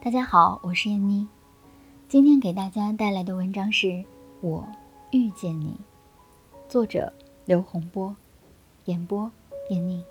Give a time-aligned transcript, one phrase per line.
[0.00, 1.26] 大家好，我是燕妮，
[2.08, 3.86] 今天给大家带来的文章是
[4.40, 4.64] 《我
[5.10, 5.72] 遇见你》，
[6.70, 7.12] 作者
[7.44, 8.14] 刘洪波，
[8.84, 9.28] 演播
[9.70, 10.04] 燕妮。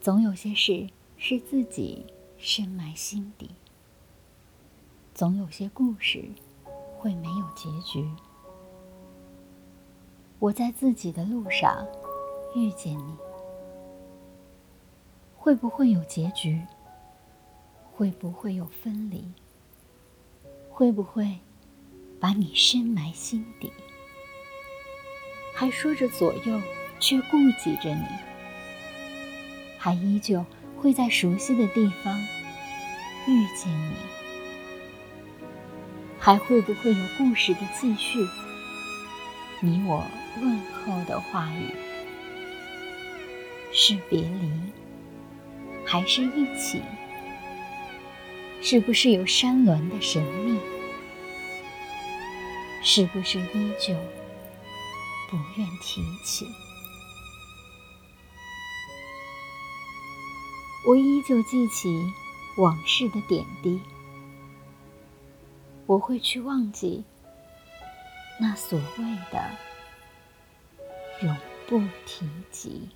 [0.00, 2.06] 总有些事是自己
[2.38, 3.50] 深埋心底，
[5.12, 6.24] 总有些故事
[6.96, 8.08] 会没有结局。
[10.38, 11.84] 我在自己的路上
[12.54, 13.16] 遇见你，
[15.36, 16.62] 会不会有结局？
[17.98, 19.24] 会不会有分离？
[20.70, 21.40] 会不会
[22.20, 23.72] 把你深埋心底？
[25.52, 26.62] 还说着左右，
[27.00, 28.04] 却顾及着你，
[29.76, 32.16] 还依旧会在熟悉的地方
[33.26, 33.96] 遇见你？
[36.20, 38.20] 还会不会有故事的继续？
[39.60, 40.06] 你我
[40.40, 41.74] 问候的话语，
[43.72, 44.52] 是别离，
[45.84, 46.80] 还是一起？
[48.60, 50.58] 是不是有山峦的神秘？
[52.82, 53.94] 是不是依旧
[55.30, 56.46] 不愿提起？
[60.86, 61.88] 我依旧记起
[62.56, 63.80] 往事的点滴，
[65.86, 67.04] 我会去忘记
[68.40, 69.50] 那所谓的
[71.22, 72.88] 永不提及。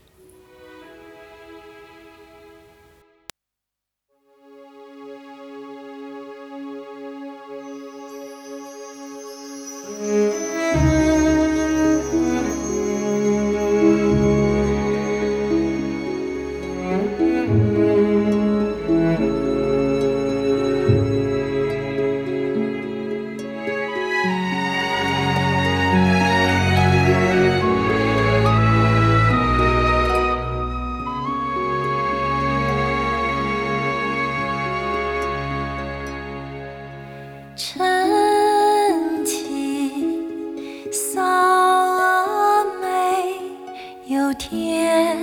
[44.07, 45.17] 有天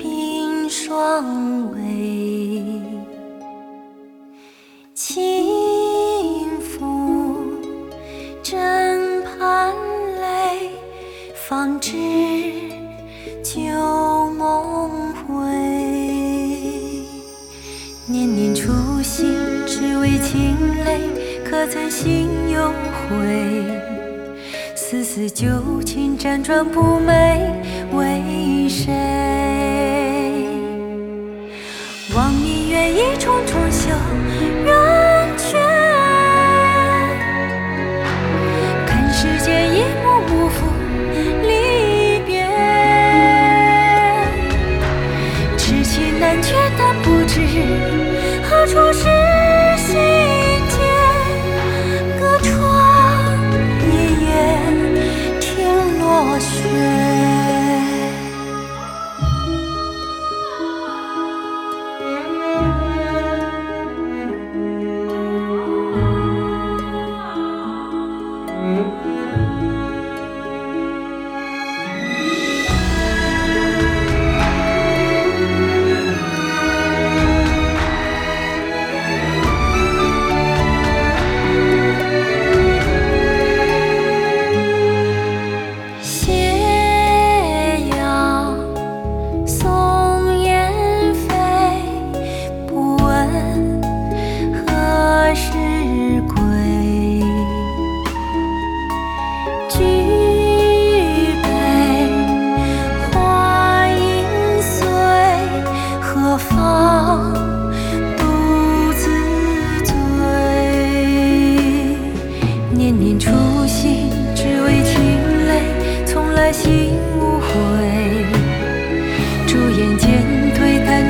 [0.00, 2.80] 鬓霜微，
[4.94, 7.36] 轻抚
[8.42, 9.74] 枕畔
[10.18, 10.70] 泪，
[11.34, 11.92] 方知
[13.42, 13.60] 旧
[14.30, 15.44] 梦回。
[18.06, 19.26] 年年初心，
[19.66, 20.56] 只为清
[20.86, 21.00] 泪，
[21.44, 22.72] 可曾心有
[23.10, 23.93] 悔？
[24.94, 27.36] 丝丝旧情辗转不寐，
[27.92, 28.92] 为谁？
[32.14, 33.88] 望你愿意重重修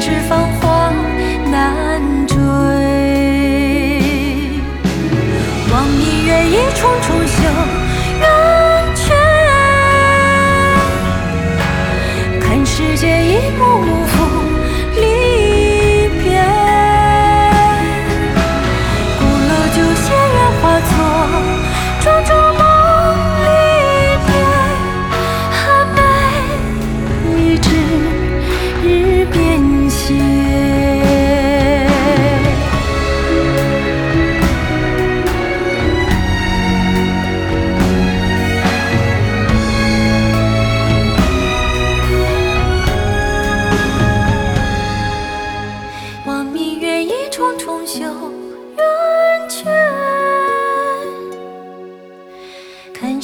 [0.06, 0.92] 是芳华
[1.50, 2.36] 难追。
[5.72, 7.23] 望明月夜重重。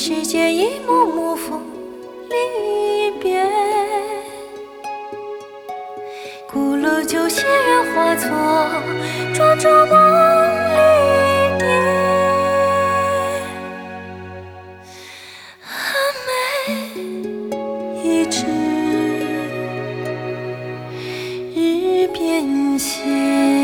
[0.02, 1.60] 世间一幕幕风
[2.30, 3.46] 离别，
[6.50, 8.26] 古楼旧弦缘化作
[9.34, 9.92] 庄周梦
[10.70, 10.78] 里
[11.58, 11.66] 蝶，
[15.60, 15.70] 寒
[16.26, 16.32] 梅
[18.02, 18.46] 一枝
[21.54, 23.59] 日变迁。